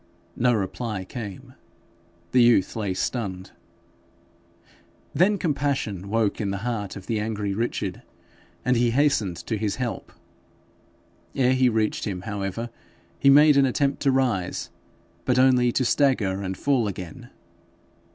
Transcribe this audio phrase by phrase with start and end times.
[0.35, 1.53] No reply came.
[2.31, 3.51] The youth lay stunned.
[5.13, 8.01] Then compassion woke in the heart of the angry Richard,
[8.65, 10.11] and he hastened to his help.
[11.35, 12.71] Ere he reached him, however,
[13.19, 14.71] he made an attempt to rise,
[15.23, 17.29] but only to stagger and fall again.